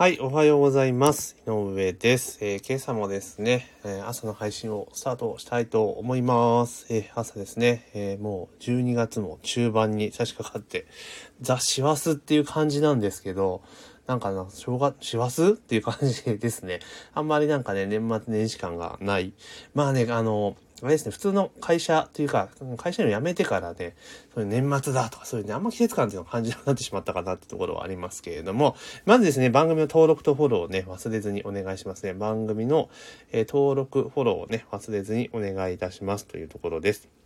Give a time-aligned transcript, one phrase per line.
[0.00, 1.36] はい、おはようございます。
[1.46, 2.38] 井上です。
[2.40, 6.86] えー、今朝もですね、えー、朝の配信をスタートしたいと思います。
[6.88, 10.86] えー、朝ですね、えもう12月も中盤に差し掛かって、
[11.42, 13.60] ザ・師走っていう感じなんですけど、
[14.06, 16.80] なんかな、正月、師走っていう感じですね。
[17.12, 19.34] あんまりなんかね、年末年始感がない。
[19.74, 23.94] まあね、あの、あれですね、普通の会社というか、会社員を辞めてからね、
[24.34, 32.14] そういう年末だとか、そういうね、あんま季節感っていうのを感じなくなってしまったかなってところはありますけれども、まずですね、番組の登録とフォローをね、忘れずにお願いしますね。
[32.14, 32.88] 番組の、
[33.32, 37.19] えー、登録、フォローをね、忘れずにお願いいたしますというところです。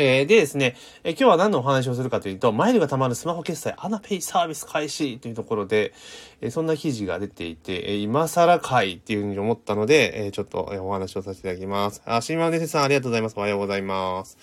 [0.00, 5.92] えー、でですね、えー、今日は何のお話をするかというと、マイルが貯まるスマホ決済アナペイサービス開始というところで、
[6.40, 12.00] えー、そんな記事が出ていて、え今更かいっていうふうに思ったので、えちょっと、えお話をさせていただきます。
[12.06, 13.34] あ、シーマンデセさんありがとうございます。
[13.36, 14.38] おはようございます。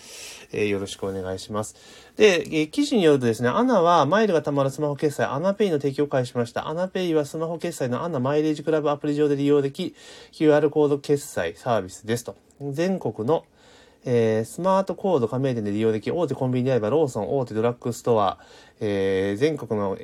[0.51, 1.77] えよろしくお願いします。
[2.17, 6.67] で、え記事によるとですね、 ANA はマイルが貯まるスマホ決済 ANA Pay の提供を開始しました。
[6.67, 9.95] ANA Pay はスマホ決済の ANA マイレージクラブアプリ上で利用でき、
[10.33, 12.35] QR コード決済サービスですと。
[12.59, 13.45] 全国の
[14.05, 18.37] えー、 Smart Code 加盟店で利用でき、大手コンビニであればローソン、大手ドラッグストア、
[18.79, 19.97] えー、全国の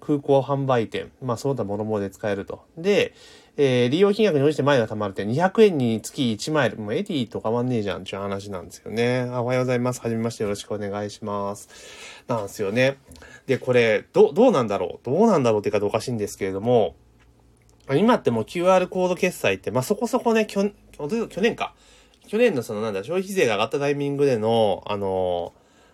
[0.00, 2.64] 空港販売店、まあ、その他諸々で使えると。
[2.76, 3.14] で、
[3.56, 6.78] えー、利用金額に応じてマイルが貯まるって、200円につき1マイル。
[6.78, 9.28] もう Edy と変わんねえじゃんっていう話なんですよね。
[9.30, 10.00] あおはようございます。
[10.00, 11.68] はじめましてよろしくお願いします。
[12.26, 12.96] なんですよね。
[13.46, 16.96] で、これ、ど、どうなんだろうどうなんだろうっていうかおかしいんですけれども、
[17.92, 21.74] 今ってもう QR コード決済って、まあ、そこそこね、去去年か。
[22.26, 25.52] 去年のそのなんだ、消費税が上がったタイミングでの、あの、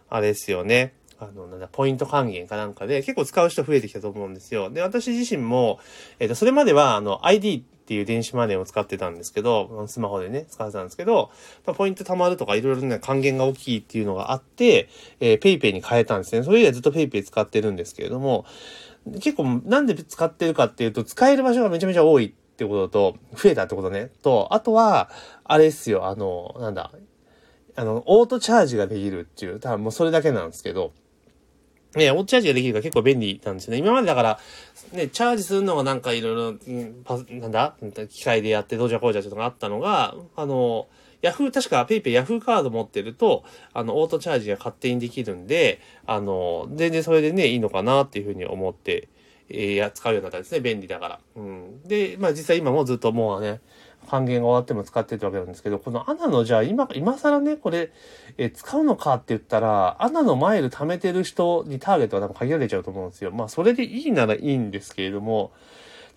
[0.09, 0.95] あれですよね。
[1.19, 4.71] あの、なんだ、ポイント還元かなんかで結構使う人増えてきたと思うんですよ。
[4.71, 5.79] で、私自身も、
[6.19, 11.31] えっ、ー、と、それまでは、あの、ID っていう電子マネーを使ってたんですけど、スマホでね、使ってたんですけど、
[11.67, 16.43] まあ、ポイント貯まるとかいろいろね、還元が大きいっていうのがあって、えー、PayPay に変えたんですね。
[16.43, 18.47] それ以来ずっと PayPay 使ってるんですけれども、
[19.15, 24.11] 結構なんで使ってるかっていうと、使える場所がめちゃめちゃ多いってことと、増えたってことね。
[24.23, 25.09] と、あとは、
[25.45, 26.93] あれですよ、あの、なんだ、
[27.75, 30.93] あの、オートチャージができるっていう、多分もうそれだけなんですけど、
[31.97, 33.79] ね、オートチャージができるから結構便利なんですよね。
[33.79, 34.39] 今までだから、
[34.93, 36.59] ね、チャージするのがなんかいろいろ、
[37.41, 37.75] なんだ？
[38.09, 40.87] 機械でやってどうじゃこうじゃっていうのがあったのが、あの、
[41.23, 49.09] ヤフー、確か PayPay ヤフーカード持ってると、あの、オートチャージが勝手にできるんで、あの、全然それでね、いいのかなっていうふうに思って
[49.51, 50.61] えや、使うようになったんですね。
[50.61, 51.21] 便利だから。
[51.37, 51.83] うん。
[51.83, 53.61] で、まあ実際今もずっともうね、
[54.09, 57.91] 還元が終わっても使ってるわけなんですけど、このアナのじゃあ今、今更ね、これ、
[58.39, 63.31] え使うのかって言ったら、アナのマイル貯めてる人にターゲットは多分限られちゃうと思うんですよ。
[63.31, 65.53] まあそれでいいならいいんですけれども、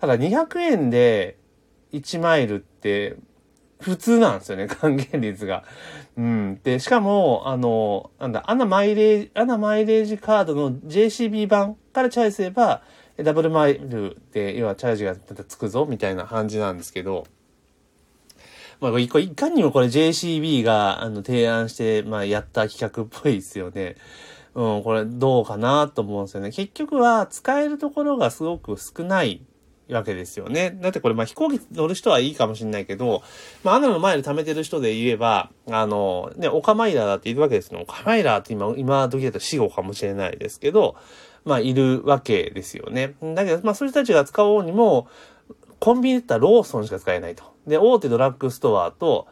[0.00, 1.36] ただ200円で
[1.92, 3.16] 1マイルって、
[3.80, 5.64] 普通なんですよね、還元率が。
[6.16, 6.60] うん。
[6.62, 12.82] で、しかも、あの、なんだ、アナマイレージ、アナマイレージカードの JCB 版からチャイすれば、
[13.18, 17.26] ダブルマイルで、要はチャージがまたつくぞ、みたいな感じなんですけど、
[18.80, 23.96] まあ、いかにもこれ JCB が、あの、提案して、まあ、やった企画っぽいですよね。
[24.54, 26.50] うん、これどうかなと思うんですよね。
[26.50, 29.42] 結局は使えるところがすごく少ない
[29.90, 30.78] わけですよね。
[30.80, 33.22] だってこれ、まあ飛行機乗る人はいいかもしれないけど、
[33.64, 37.80] まあアナの前で貯めてる人で言えば、あの、ね、オカマイラーだっているわけですよ。
[37.82, 40.96] オカマイラーって今、今時だと死後かもしれないですけど、
[41.44, 43.14] まあ、いるわけですよね。
[43.22, 45.08] だけど、まあ、そういう人たちが使おうにも、
[45.78, 47.44] コンビニだったらローソンしか使えないと。
[47.66, 49.28] で、大手ドラッグストアと、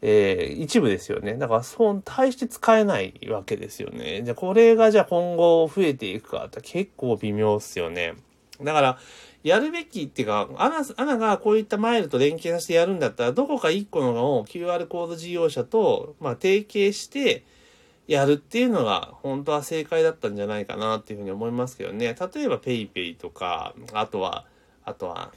[0.00, 1.34] えー、一部ですよね。
[1.34, 4.22] だから、そう、対して使えないわけですよね。
[4.22, 8.14] じゃこれがじゃあ今後増えていくかって結構微妙っすよね。
[8.62, 8.98] だから、
[9.42, 17.44] やるべきっていうか、アナ、アナがこういったマイルと連携させてやるんだったら、どこか一個のを QR コード事業者と、まあ、提携して、
[18.08, 22.06] やるっていうのが本当は正解だったんじゃないかなっていうふうに思いますけどね。
[22.06, 24.46] 例えば PayPay とか、あとは、
[24.84, 25.30] あとは、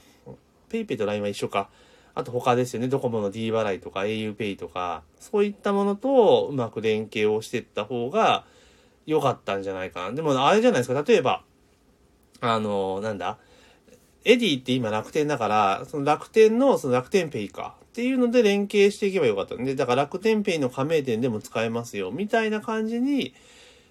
[0.70, 1.68] PayPay と LINE は一緒か。
[2.14, 2.88] あと他ですよね。
[2.88, 8.44] ドコモの D 払いとか auPay とか、そういったものとうまく連携をしていった方が
[9.06, 10.12] 良かったんじゃないかな。
[10.12, 11.04] でもあれじゃないですか。
[11.06, 11.42] 例えば、
[12.40, 13.38] あの、なんだ？
[14.24, 17.74] Edy って今楽天だから、その楽天のその楽天ペイか。
[17.92, 23.34] っていうので連携していけばよかったんで、だから楽天ペイの加盟店でも使えますよ、みたいな感じに、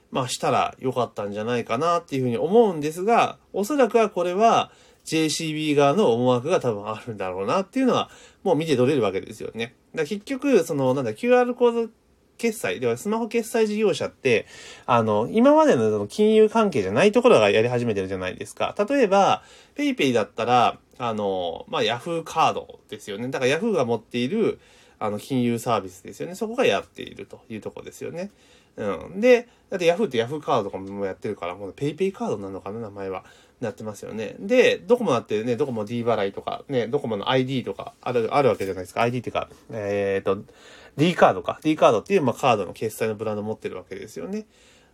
[0.09, 4.71] まあしたらよかったんじゃないかなっていうふうに思うんですが、おそらくはこれは
[5.05, 8.09] JCB 側の思惑が多分あるんだろうなっていうのは、
[8.43, 9.75] もう見て取れるわけですよね。
[9.93, 11.89] だ結局、その、なんだ、QR コード
[12.39, 14.47] 決済、ではスマホ決済事業者って、
[14.87, 18.75] あの、今までの金融関係じゃないところがやり始めてるじゃないですか。
[18.89, 19.43] 例えば、
[19.75, 23.27] PayPay だったら、あの、まあ、Yahoo カードですよね。
[23.29, 24.59] だから Yahoo が持っている、
[24.99, 26.35] あの、金融サービスですよね。
[26.35, 28.29] そこがやっているというとこですよね。
[28.77, 29.19] うん。
[29.19, 33.25] で、だって Yahoo って Yahoo カードとかもやってるから、もう PayPay カードなのかな、名前は。
[33.61, 34.35] なってますよね。
[34.39, 39.03] で、ドコモだってね、ドコモ D 払いとか、ね、ドコモの ID とかある、あるわけじゃないですか。
[39.03, 40.43] ID っていうか、えっ、ー、と、
[40.97, 41.59] D カードか。
[41.61, 44.45] D カードっていう、まあ、カードの決済のブランド持ってるわけですよね。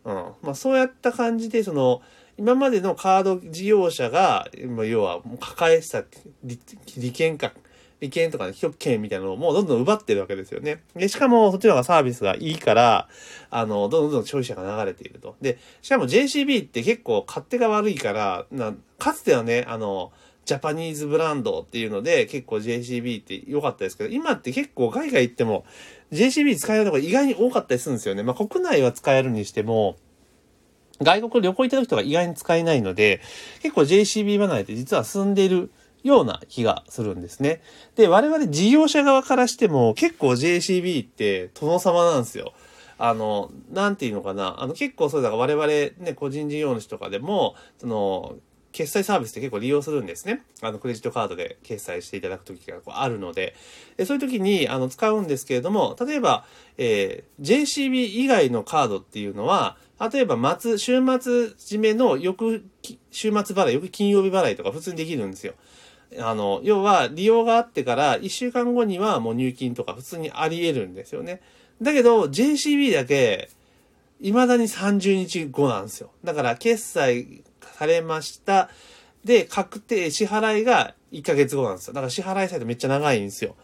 [0.04, 0.13] うん。
[0.42, 2.01] まあ、そうやった感じで、その、
[2.37, 4.47] 今までのカード事業者が、
[4.85, 6.03] 要は、抱えてた
[6.97, 7.51] 利権か、
[7.99, 10.83] 利権とかね、局権みたいなのをもうどんどん奪ってるわけですよね。
[10.95, 13.07] で、しかもそっちの方がサービスがいいから、
[13.49, 15.35] あの、どんどん消費者が流れていると。
[15.41, 20.11] で、しかも JCB って結構勝手が悪いから、なかつてはね、あの、
[20.47, 25.65] ジャパニーズブランドっていうので結構 JCB って良かったですけど、今って結構海外行っても
[26.13, 28.23] JCB 使えるとこ意外に多かったりするんですよね。
[28.23, 29.97] まあ国内は使えるにしても、
[31.01, 33.21] 外国旅行行った時とか意外に使えないので、
[33.61, 35.71] 結構 JCB 離れって実は進んでいる
[36.03, 37.61] ような気がするんですね。
[37.95, 42.53] で、我々事業者側からしても結構 JCB って殿様なんですよ。
[42.97, 44.61] あの、なんていうのかな。
[44.61, 48.35] あの、結構そうだから我々ね、個人事業主とかでも、その、
[48.71, 50.44] 決済サービスって結構利用するんですね。
[50.61, 53.55] あの、クレジットカードで決済していただくときがあるので
[53.97, 56.45] で、そういうときに、あの、使うんですけれども、例えば、
[56.77, 62.63] えー、JCB 以外のカードっていうのは、例えば、末、週末締めの翌、
[63.11, 65.53] 週末払い、翌金曜日払いとか普通にできるんですよ。
[66.19, 71.41] あの、要は、利用があってから1週間後にはもう入金とか普通にあり得るんですよね。
[71.81, 73.49] だけど、JCB だけ、
[74.21, 76.11] 未だに30日後なんですよ。
[76.23, 78.69] だから、決済されました。
[79.23, 81.94] で、確定、支払いが1ヶ月後なんですよ。
[81.94, 83.55] だから支払いサイトめっちゃ長いんですよ。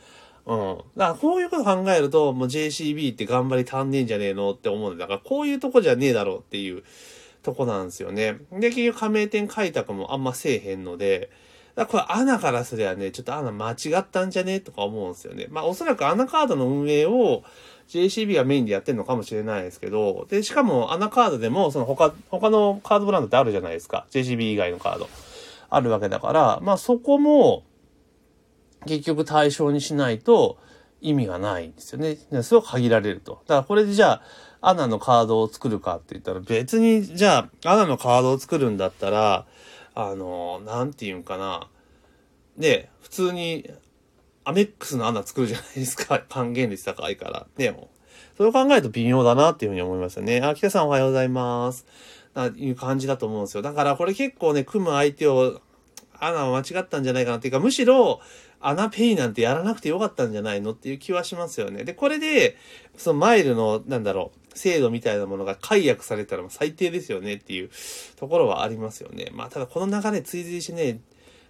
[0.46, 0.78] うん。
[0.98, 6.84] だからこういうこと考えると、もう JCB って頑張り足んねえんじゃねえのって思うんだから、こういうとこじゃねえだろうっていう
[7.44, 8.38] とこなんですよね。
[8.52, 11.30] で、結局加盟店開拓もあんませえへんので、
[11.76, 15.48] だからこれ、アナからすりゃね、ちょっとアナ間違ったんじゃねとか思うんですよね。
[15.50, 17.44] まあ、おそらくアナカードの運営を
[17.90, 24.06] JCB がメインでやってるのかもしれないですけど、で、しかもアナカードでも、その他、他のカードブランドってあるじゃないですか。
[24.12, 25.10] JCB 以外のカード。
[25.70, 27.64] あるわけだから、まあそこも、
[28.86, 30.58] 結局対象にしないと
[31.02, 32.18] 意味がないんですよね。
[32.44, 33.44] それを限られると。
[33.48, 34.22] だからこれでじゃあ、
[34.62, 39.46] アナのカードを作るかって言ったら、別に、じゃあ、アナのカードを作るんだったら、
[39.94, 41.68] あの、なんて言うんかな。
[42.58, 43.70] で、普通に、
[44.46, 46.20] アメックスの穴作るじゃないですか。
[46.30, 47.48] 還元率高いから。
[47.58, 47.90] ね、も。
[48.38, 50.42] それを考えると微妙だなっていうふうに思いますよね。
[50.42, 51.86] あ、北さんおはようございます。
[52.34, 53.62] ないう感じだと思うんですよ。
[53.62, 55.62] だからこれ結構ね、組む相手を、
[56.26, 58.22] 穴は間違ったんじゃないかなっていうか、むしろ、
[58.60, 61.84] アナペイなんてやらなくてよかったんじゃないのっていう気はしますよね。
[61.84, 62.58] で、これで、
[62.98, 67.70] そのマイルの、なんだろう、制度みたいなものが解約されたら最低ですよねっていう
[68.16, 69.32] ところはありますよね。
[69.34, 71.02] まあ、ただこの流れ追随しね、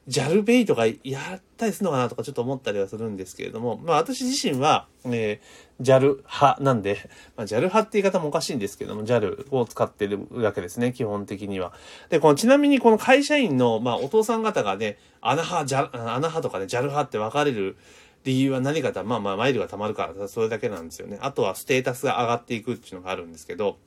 [0.08, 0.96] ジャルベイとかや
[1.36, 11.72] ったりするのかなとかちょっと思ったりはするんですけれども、まあ私自身は、えー、JAL 派なんで、まあ JAL 派って言い方もおかしいんですけども、JAL を使ってるわけですね、基本的には。
[12.10, 17.78] で、このちなみにこの会社員の、まあお父さん方がね、アナ派、ジャアナ派とかね、JAL 派って分かれる
[18.26, 21.18] 理由は何かとまあまあマイルが貯まるからそれだけなんですよね。
[21.22, 23.78] あとはステータスが上がっていくっていうのがあるんですけど、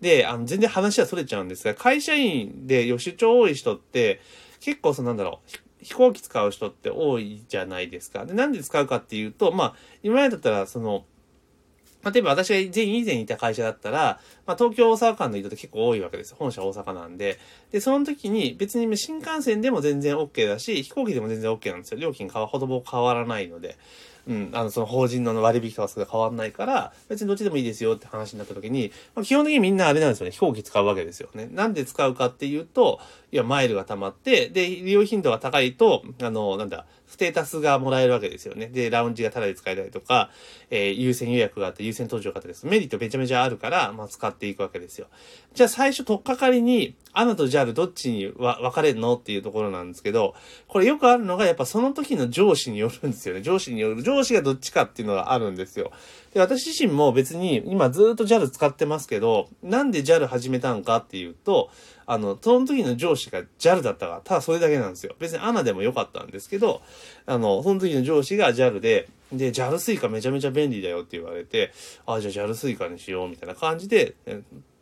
[0.00, 4.20] で、あの全然話は逸れちゃうんですが、会社員で出張多い人って、
[4.60, 8.26] 結構そのなんだろう、飛行機使う人って多いじゃないですか。
[8.26, 11.04] で、なんで使うかっていうと、まあ、今までだったら、その、
[12.04, 16.34] 例えば私が全員以前いた会社だったら、まあ、東京大阪間の移動って結構多いわけです。
[16.34, 17.38] 本社大阪なんで。
[17.72, 22.00] で、その時に別に新幹線でも全然 OK だし、飛行機でも全然 OK なんですよ。
[22.00, 23.76] 料金ほども変わらないので。
[24.30, 30.30] うん、あの、その法人の割引とかそれ変わんないから、別にどっちでもいいですよって話になった時に、まあ、基本的にみんなあれなんですよね。
[30.30, 31.48] 飛行機使うわけですよね。
[31.50, 33.00] なんで使うかっていうと、
[33.32, 38.68] いや、マイルが溜まって、で、利用頻度が高いと、あの、なんだ、ステータスがもらえるわけですよね。
[38.68, 40.30] で、ラウンジがタダで使えたりとか、
[40.70, 42.66] えー、優先予約があって優先登場があってです。
[42.66, 45.08] メリットめちゃめちゃあるから、まあ、使っていくわけですよ。
[45.52, 50.36] じゃあ最初、とっかかりに、アナと JAL どっちに分かれるのっていうところなんですけど、
[50.68, 53.42] これよくあるのが、やっぱその時の上司によるんですよね。
[53.42, 54.02] 上司による。
[54.04, 55.92] 上司がどっちかっていうのがあるんですよ。
[56.34, 61.70] で、私自身も別に、今ずっと JAL 使ってますけど、なんで JAL 始めたんかっていうと、
[62.06, 65.14] あの、その時の上司が JAL だったから、ただそれだけなんですよ。
[65.18, 66.82] 別に ANA でもよかったんですけど、
[67.26, 71.72] あの、その時の上司が JAL で、で、JAL スイカめちゃめちゃ便利だよって言われて、
[72.06, 74.14] あ、じゃあ JAL スイカにしようみたいな感じで、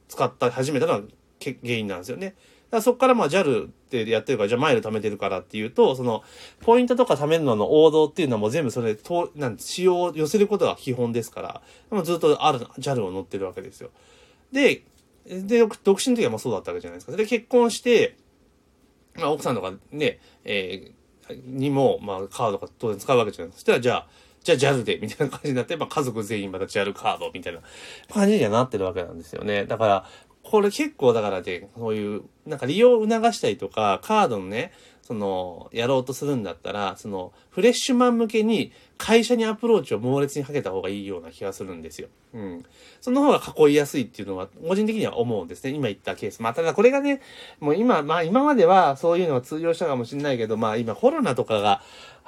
[0.08, 1.04] 使った、始めたのが
[1.40, 2.34] 原因なんですよね。
[2.70, 6.22] だそこからまあ JAL ってやってるから、じゃあマイル貯めてるからっていうと、その、
[6.60, 13.90] ポイントとか貯めるのの王道っていうのはもう全部それ、と、なん使用を寄せることが基本ですから、もずっとある、JAL を乗ってるわけですよ。
[14.52, 14.82] で、
[15.26, 17.16] で、独身の時はもうそうだったわけじゃないですか。
[17.16, 18.16] で、結婚して、
[19.14, 23.58] まあ、奥さんとかね、えー、にも、まあ、カードが当然使うわけじゃないですか。
[23.58, 24.08] そしたら、じゃあ、
[24.42, 27.60] じゃあ JAL で、みたいな感じになって、まあ、家族全員また JAL カードみたいな
[28.12, 29.66] 感じにはなってるわけなんですよね。
[29.66, 30.04] だから、
[30.50, 34.72] これ結構だからね、そういう、なんか利用を促したりとか、カードのね、
[35.08, 42.08] その、やろうとするんだったら、その、フレッシュマン向けに会社にアプローチを猛烈にかけた方がいいような気がするんですよ。
[42.34, 42.64] うん。
[43.00, 45.70] その方が囲いやすいっていうのは、個人的には思うんですね。
[45.70, 46.42] 今言ったケース。
[46.42, 47.22] まあ、ただこれがね、
[47.58, 51.80] もう今、まあ今まではそういうのは通用したかもしれないけど、まあ今コロナとかが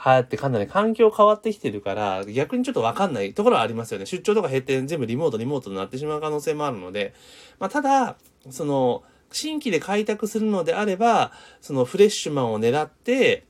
[0.02, 4.06] 流行ってかなり環境変わってきてるから、逆にちょっとわかんないところはありますよね。
[4.06, 7.14] 出張とか減って全部リモートリモートになってしまう可能性もあるので、
[7.58, 8.16] まあただ、
[8.50, 9.02] その、
[9.32, 13.44] 新規で開拓するのであれば、そのフレッシュマンを狙って、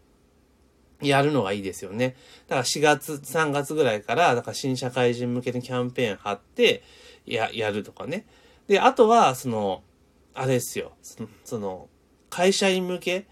[1.00, 2.16] やるのがいいですよね。
[2.48, 6.82] だから4月、3月ぐらいから、だから新社会人向けのキャンペーン貼って、
[7.26, 8.26] や、やるとかね。
[8.66, 9.82] で、あとは、その、
[10.34, 10.92] あれですよ。
[11.44, 11.88] その、
[12.28, 13.26] 会社員向け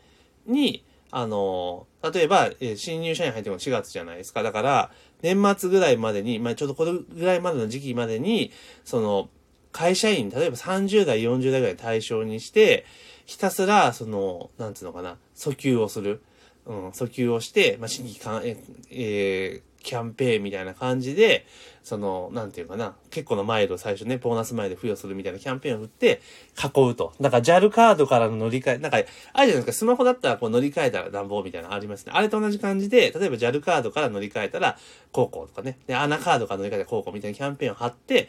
[0.47, 4.43] に、あの、例えば、え新入社員入っても4月じゃないですか。
[4.43, 4.90] だから、
[5.23, 8.52] 年末ぐらいまでに、まあ、ちょっとこれぐらいまでの時期までに、
[8.85, 9.28] その、
[9.73, 12.87] 会社員、例えば30代、40代ぐらい対象にして、
[13.26, 16.23] ひたすら、その、なんつうのかな、訴求をする。
[16.67, 18.57] うん、訴求をして、まあ、新規かえ、
[18.90, 21.47] えー、キャンペーンみたいな感じで、
[21.83, 26.21] その、なんていうかな、結構のマイルを最初ね、ボーナスマイル付与するみたいなキャンペーンを振って
[26.63, 27.15] 囲うと。
[27.21, 32.13] なんか JAL カードからの乗り換え、なんか、あるじゃないですか、スマホだったらこう乗り換えたら暖房みたいなのありますね。
[32.15, 34.79] あれと同じ感じで、例えば JAL カードから乗り換えたら、
[35.13, 38.29] 高校とかね、で、アナカードから乗り換えたら高校みたいなキャンペーンを貼って、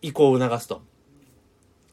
[0.00, 0.82] 移行を促すと。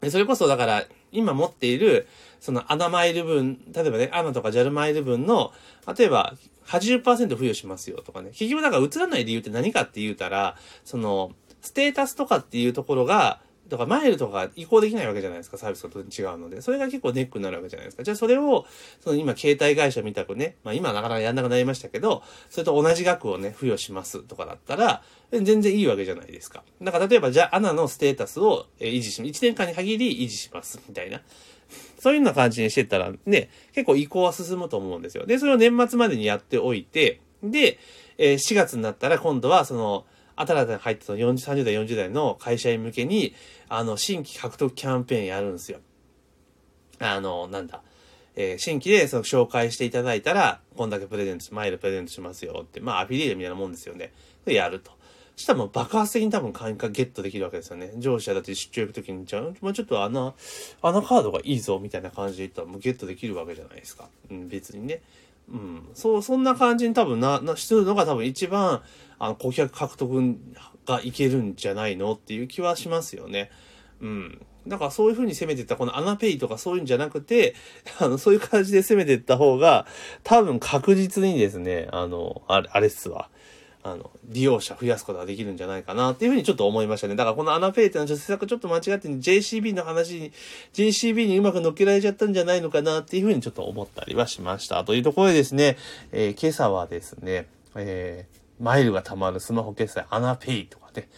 [0.00, 2.08] で、それこそだから、今持っている、
[2.40, 5.52] そのアナマイル分、例えばね、アナとかジャルマイル分の、
[5.96, 6.34] 例えば
[6.66, 8.30] 80%付与しますよとかね。
[8.30, 13.40] 結局だから映らない理由って何かって言うたら、その、ステータスとかっていうところが、
[13.72, 16.60] だからマイルとか移行できないわけじゃないですか、サービスが違うので。
[16.60, 18.02] それが結構ネックになるわけじゃないですか。
[18.02, 18.66] じゃあそれを、
[19.00, 26.62] その今携帯会社みたくね、まあ今なかなかやんなくなりましたけど、それと同じ額をね、付与しますとかだったら、全然いいわけじゃないですか。
[26.82, 31.22] だから例えばじゃあアナのステータスを維持し、1年間に限り維持します、みたいな。
[31.98, 35.24] そういうような感じにしてたらね、結構移行は進むと思うんですよ。
[35.24, 37.78] で、それを年末までにやっておいて、で、
[38.18, 40.04] えー、4月になったら今度はその、
[40.36, 43.34] 新たに入ったその40、30代、40代の会社員向けに、
[43.68, 45.78] あの、新規獲得キャンペーンやるんですよ。
[46.98, 47.82] あの、なんだ。
[48.34, 54.12] えー、新規でその紹介していただいたら、こんだけプレゼント、マイルプレゼントしますよって、まあ、アフィリエイトみたいなもんですよね。
[54.44, 54.90] で、やると。
[55.36, 57.92] そしたらもう爆発的に多分会員がゲットできるわけですよね。
[57.98, 60.34] 上司はだって出張行くときに、じゃあ、まあ、ちょっと穴、
[60.82, 64.08] 穴カードがいいぞ、みたいな感じで言ったらもうゲットできるわけじゃないですか。
[64.30, 65.00] うん、別にね。
[65.48, 65.88] うん。
[65.94, 68.82] そう、そんな感じに多分な、な、してるのが多分一番、
[69.18, 70.36] あの、顧客獲得
[70.86, 73.50] がいけるんじゃないのっていう気はしますよね。
[74.00, 74.46] うん。
[74.66, 77.54] だからそういう風に攻めてった、このアナペイとかそういうんじゃなくて、
[77.98, 79.86] あの、そういう感じで攻めてった方が、
[80.22, 83.28] 多分確実にですね、あの、あれ、あれっすわ。
[83.84, 87.16] あの、利用者増やすことができるんじゃないかなっていうふうにちょっと思いましたね。
[87.16, 90.32] だからこのアナペイってのは施策ちょっと間違って JCB の話に、
[90.72, 94.84] JCB にうまく乗っけられちゃったんじゃないのかなっていうふうにちょっと思ったりはしました。
[94.84, 95.76] というところでですね、
[96.12, 101.08] えー、今朝はですね、えー、マイルが貯まるスマホ決済アナペイとかね、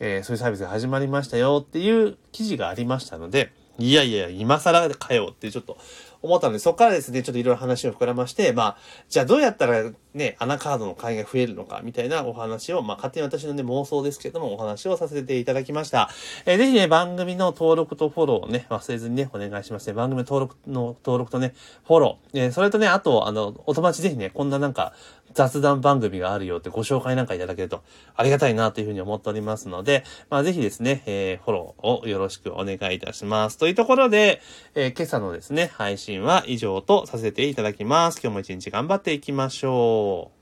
[0.00, 5.76] えー、そういうサービスが始まりましたよっていう記事がありましたので、いやいや、今更かよってちょっと
[6.24, 8.76] 思ったので、そこからですね、ちょっといろいろ話を膨らまして、まあ、
[9.10, 16.08] じゃあどうやったらね、穴カードの会が増えるのか、みたいなお話を、まあ、勝手に私のね、妄想ですけども、お話をさせていただきました。
[16.46, 19.92] えー、ぜひね、番組の登録とフォローをね、忘れずにね、お願いしますね。
[19.92, 21.52] 番組の登録の、登録とね、
[21.86, 22.44] フォロー。
[22.44, 24.94] えー、それとね、あと、あの、お友達ぜひね、こんななんか、
[25.34, 27.82] 雑談番組があるよってご紹介なんかいただけると
[28.16, 33.58] ありがたいなというふうに思っておりますので、まあぜひですね、えー、フォローをよろしくお願いいたします。
[33.58, 34.40] というところで、
[34.74, 38.20] えー、今朝のですね、配信は以上とさせていただきます。
[38.22, 40.33] 今日も一日頑張っていきましょう。